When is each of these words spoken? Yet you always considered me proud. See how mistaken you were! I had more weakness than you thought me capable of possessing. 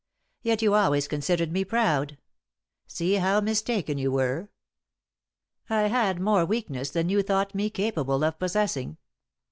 Yet 0.41 0.63
you 0.63 0.73
always 0.73 1.07
considered 1.07 1.51
me 1.51 1.63
proud. 1.63 2.17
See 2.87 3.13
how 3.17 3.39
mistaken 3.39 3.99
you 3.99 4.11
were! 4.11 4.49
I 5.69 5.81
had 5.89 6.19
more 6.19 6.43
weakness 6.43 6.89
than 6.89 7.07
you 7.09 7.21
thought 7.21 7.53
me 7.53 7.69
capable 7.69 8.23
of 8.23 8.39
possessing. 8.39 8.97